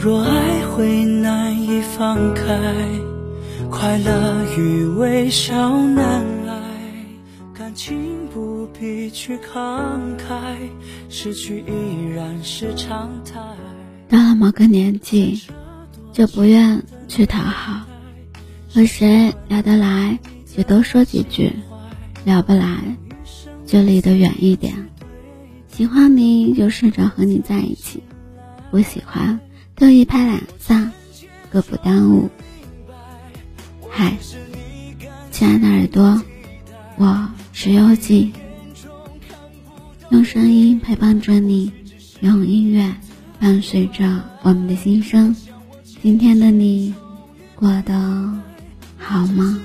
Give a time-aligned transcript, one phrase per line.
[0.00, 2.44] 若爱会难以放开，
[3.68, 6.56] 快乐与微笑难挨，
[7.52, 10.54] 感情不必去慷慨，
[11.08, 13.40] 失去依然是常态。
[14.08, 15.42] 到了某个年纪，
[16.12, 17.84] 就不愿去讨好，
[18.72, 21.52] 和谁聊得来就多说几句，
[22.24, 22.78] 聊不来
[23.66, 24.72] 就离得远一点。
[25.66, 28.00] 喜欢你就试着和你在一起，
[28.70, 29.40] 不喜欢
[29.78, 30.92] 就一拍两散，
[31.50, 32.28] 各不耽误。
[33.88, 34.16] 嗨，
[35.30, 36.20] 亲爱的耳朵，
[36.96, 38.32] 我是幽静，
[40.10, 41.70] 用声音陪伴着你，
[42.20, 42.92] 用音乐
[43.38, 45.34] 伴随着我们的心声。
[46.02, 46.92] 今天的你
[47.54, 47.94] 过得
[48.98, 49.60] 好吗？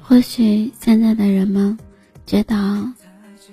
[0.00, 1.78] 或许现在的人们
[2.26, 2.92] 觉得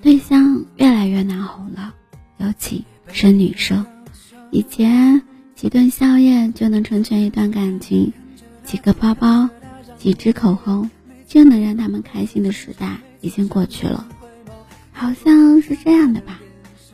[0.02, 1.94] 对象越来越难哄了，
[2.38, 3.86] 尤其是女生。
[4.52, 5.22] 以前
[5.56, 8.12] 几顿宵夜就能成全一段感情，
[8.64, 9.50] 几个包包、
[9.98, 10.90] 几支口红
[11.28, 14.08] 就能让他们开心的时代已经过去了，
[14.92, 16.40] 好像是这样的吧？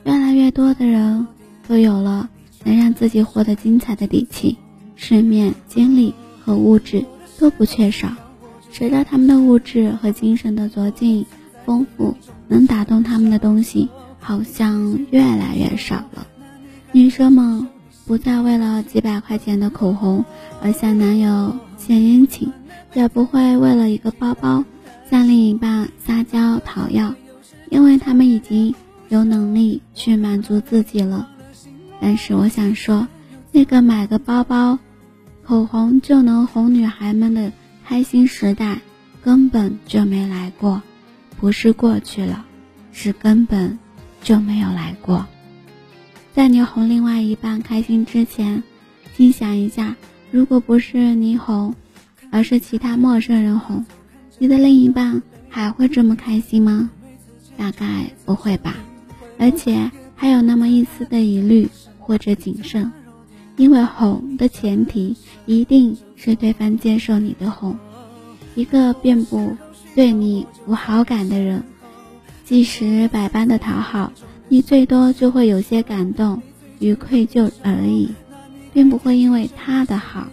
[0.04, 1.28] 越来越多的人
[1.68, 2.30] 都有了
[2.64, 4.58] 能让自己活得精彩的底气，
[5.08, 6.14] 世面、精力
[6.44, 7.06] 和物质
[7.40, 8.10] 都不缺少。
[8.74, 11.26] 随着他们的物质和精神的卓进
[11.66, 12.18] 丰富，
[12.50, 13.88] 能打动他们的东西
[14.20, 16.28] 好像越来越少了。
[16.92, 17.70] 女生们
[18.06, 20.26] 不再为了几百块钱的口红
[20.62, 22.52] 而向男友献殷勤，
[22.94, 24.66] 也不会为了一个包包
[25.10, 27.16] 向另一半撒娇讨要，
[27.70, 28.76] 因为他们已经
[29.08, 31.30] 有能力去满足自己了。
[32.02, 33.08] 但是我想说，
[33.54, 34.78] 那个买个包包、
[35.48, 37.54] 口红就能哄女孩们的。
[37.86, 38.82] 开心时代
[39.22, 40.82] 根本就没来过，
[41.40, 42.46] 不是过去了，
[42.92, 43.80] 是根本
[44.22, 45.26] 就没有来过。
[46.34, 48.62] 在你哄另外一半开心之前，
[49.16, 49.96] 心想一下：
[50.32, 51.74] 如果不是你哄，
[52.30, 53.86] 而是其他陌生人哄，
[54.38, 56.90] 你的另一半还会这么开心吗？
[57.56, 58.76] 大概不会吧。
[59.40, 61.70] 而且还有那么一丝的疑虑
[62.00, 62.92] 或者谨慎。
[63.58, 67.76] 因为哄的前提一定是对方接受你的哄，
[68.54, 69.58] 一个并不
[69.96, 71.64] 对你无好感的人，
[72.46, 74.14] 即使百般的讨好，
[74.48, 76.44] 你最多就会有些感动
[76.78, 78.10] 与愧疚而已，
[78.74, 80.28] 并不会因为他的好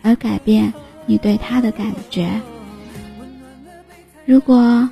[0.00, 0.72] 而改变
[1.06, 2.40] 你对他的感觉。
[4.24, 4.88] 如果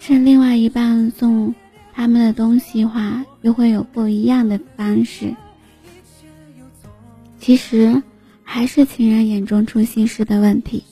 [0.00, 1.54] 是另外一半送。
[2.00, 5.36] 他们的东西话又会有不一样的方式。
[7.38, 8.02] 其实
[8.42, 10.82] 还是情人眼中出西施的问题。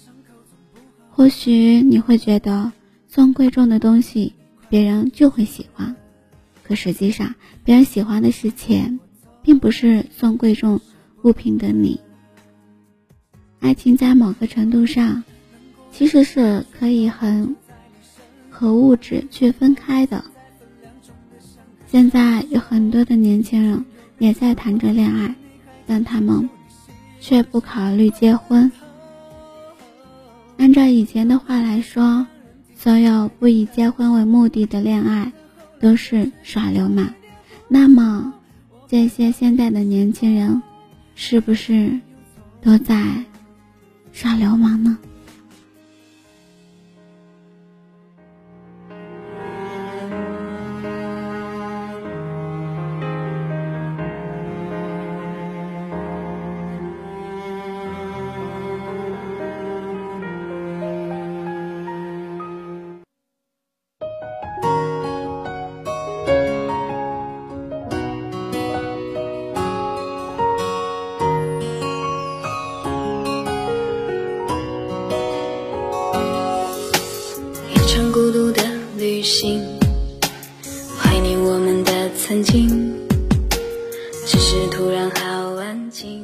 [1.09, 2.71] 或许你会觉得
[3.07, 4.35] 送贵重的东西，
[4.69, 5.97] 别人就会喜欢。
[6.63, 7.35] 可实际上，
[7.65, 9.01] 别人喜欢的是钱，
[9.43, 10.79] 并不是送贵重
[11.23, 11.99] 物品的你。
[13.61, 15.25] 爱情在某个程度上，
[15.91, 17.57] 其实是可以很
[18.51, 20.23] 和物质去分开的。
[21.91, 23.85] 现在有很多的年轻人
[24.19, 25.35] 也在谈着恋爱，
[25.87, 26.49] 但他们
[27.19, 28.71] 却不考虑结婚。
[30.59, 32.27] 按照以前的话来说，
[32.77, 35.33] 所有不以结婚为目的的恋爱
[35.81, 37.15] 都是耍流氓。
[37.69, 38.35] 那么，
[38.87, 40.63] 这些现在的年轻人
[41.15, 41.99] 是不是
[42.61, 43.03] 都在
[44.13, 44.99] 耍流氓呢？
[77.89, 78.63] 一场孤独的
[78.99, 79.65] 旅行
[80.99, 82.69] 怀念我们的曾经
[84.27, 86.23] 只是突然好安静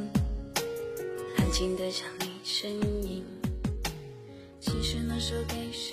[1.39, 3.25] 安静的想你身影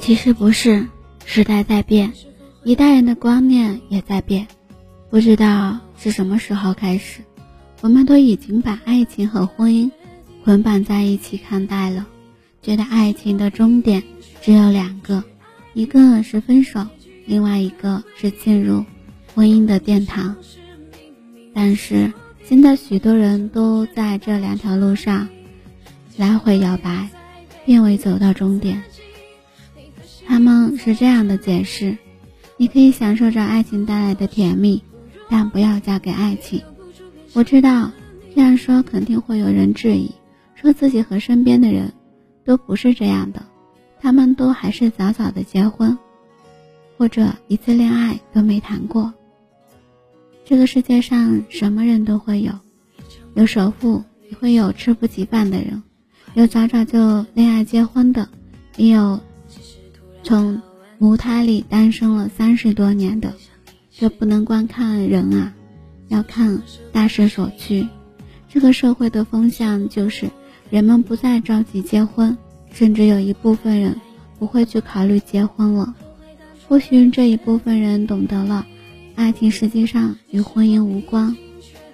[0.01, 0.85] 其实不是
[1.23, 2.11] 时代在变
[2.65, 4.45] 一代人的观念也在变。
[5.09, 7.21] 不知道是什么时候开始
[7.79, 9.89] 我们都已经把爱情和婚姻
[10.43, 12.05] 捆绑在一起看待了
[12.61, 14.03] 觉得爱情的终点
[14.41, 15.23] 只有两个
[15.73, 16.85] 一个是分手，
[17.25, 18.85] 另外一个是进入
[19.33, 20.35] 婚姻的殿堂。
[21.53, 22.13] 但是
[22.43, 25.29] 现在许多人都在这两条路上
[26.17, 27.09] 来回摇摆，
[27.65, 28.83] 并未走到终点。
[30.27, 31.97] 他们是这样的解释：
[32.57, 34.83] 你可以享受着爱情带来的甜蜜。
[35.33, 36.61] 但不要嫁给爱情。
[37.31, 37.89] 我知道
[38.35, 40.11] 这样说肯定会有人质疑，
[40.55, 41.93] 说自己和身边的人
[42.43, 43.45] 都不是这样的，
[44.01, 45.97] 他们都还是早早的结婚，
[46.97, 49.13] 或者一次恋爱都没谈过。
[50.43, 52.51] 这个世界上什么人都会有，
[53.35, 55.81] 有首富，也会有吃不起饭的人，
[56.33, 58.27] 有早早就恋爱结婚的，
[58.75, 59.19] 也有
[60.23, 60.61] 从
[60.97, 63.33] 母胎里单身了三十多年的。
[63.91, 65.53] 这不能光看人啊，
[66.07, 66.59] 要看
[66.91, 67.87] 大势所趋。
[68.49, 70.27] 这个社会的风向就是，
[70.71, 72.35] 人们不再着急结婚，
[72.71, 73.95] 甚至有一部分人
[74.39, 75.93] 不会去考虑结婚了。
[76.67, 78.65] 或许这一部分人懂得了，
[79.15, 81.35] 爱情实际上与婚姻无关。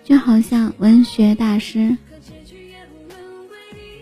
[0.04, 1.98] 就好像文学大师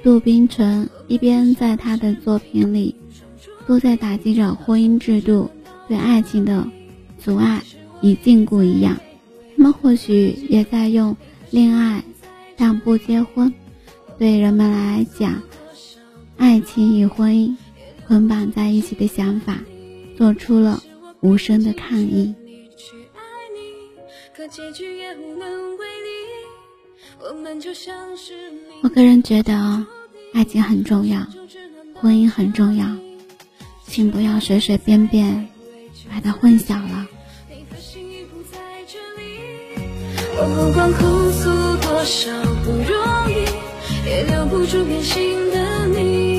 [0.04, 2.96] 杜宾纯一边在他的作品里，
[3.66, 5.50] 都在打击着婚姻制度
[5.88, 6.68] 对爱情的
[7.18, 7.62] 阻碍。
[8.02, 8.96] 与禁锢一样，
[9.56, 11.16] 他们或许也在用
[11.50, 12.04] 恋爱
[12.56, 13.52] 但不结婚，
[14.20, 15.42] 对人们来讲，
[16.38, 17.56] 爱情与婚姻
[18.08, 19.60] 捆绑在一起的想法，
[20.18, 20.82] 做出了
[21.22, 22.36] 无声的抗议。
[28.82, 29.86] 我个人觉得，
[30.34, 31.26] 爱情很重要，
[31.96, 32.86] 婚姻很重要，
[33.88, 35.48] 请不要随随便便
[36.10, 37.08] 把它混淆了。
[40.38, 41.50] 我不管哭诉
[41.82, 42.30] 多少
[42.64, 43.15] 不容易，
[44.16, 46.35] 也留不住变心的你。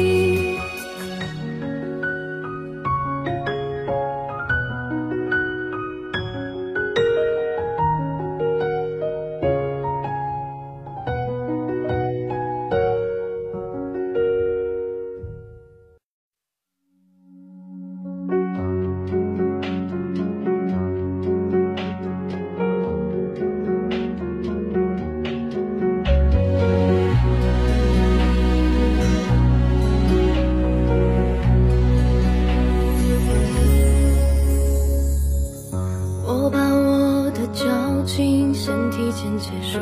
[39.38, 39.78] 结束。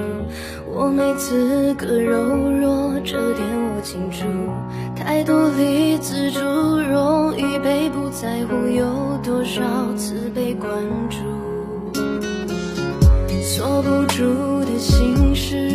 [0.66, 2.18] 我没资格柔
[2.61, 4.25] 弱，这点我清楚。
[4.96, 8.84] 太多离自主，容易被不在乎，有
[9.23, 9.62] 多少
[9.96, 10.70] 次被关
[11.11, 11.18] 注？
[13.42, 15.74] 锁不住的心事，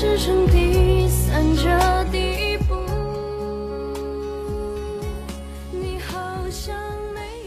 [0.00, 2.74] 何时成第三者地步？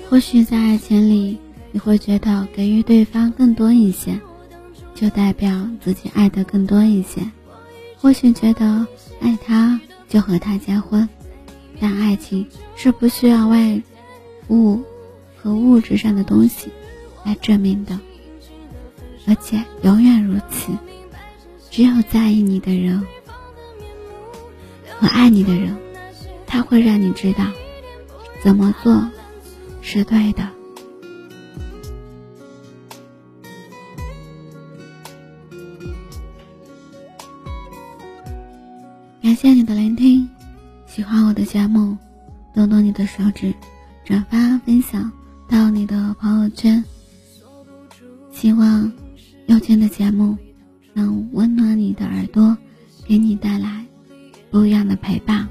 [0.07, 1.39] 或许在爱情里，
[1.71, 4.19] 你会觉得给予对方更多一些，
[4.93, 7.23] 就代表自己爱的更多一些。
[7.97, 8.85] 或许觉得
[9.19, 11.09] 爱他就和他结婚，
[11.79, 12.45] 但爱情
[12.75, 13.81] 是不需要外
[14.49, 14.79] 物
[15.41, 16.69] 和物质上的东西。
[17.25, 17.99] 来证明的，
[19.25, 20.71] 而且永远如此。
[21.73, 23.03] 只有在意你的人
[24.99, 25.75] 和爱你的人，
[26.45, 27.45] 他会让你知道
[28.43, 29.09] 怎么做
[29.81, 30.47] 是对的。
[39.23, 40.29] 感谢你的聆听，
[40.85, 41.97] 喜欢我的节目，
[42.53, 43.51] 动动你的手指，
[44.05, 45.11] 转发分享
[45.49, 46.85] 到你的朋友圈。
[48.31, 48.93] 希望
[49.47, 50.37] 有情的节目
[50.93, 52.57] 能温暖你的耳朵，
[53.05, 53.85] 给你带来
[54.51, 55.47] 不一样的陪伴。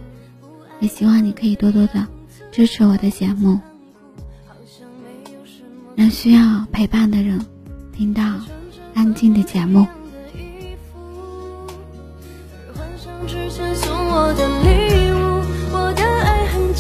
[0.81, 2.07] 也希望你可以多多的
[2.51, 3.61] 支持我的节目，
[5.95, 7.45] 让需要陪伴的人
[7.93, 8.23] 听到
[8.95, 9.87] 安静的节目。
[14.15, 15.41] 我的礼物，
[15.73, 16.75] 我的爱很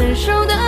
[0.00, 0.59] 分手的。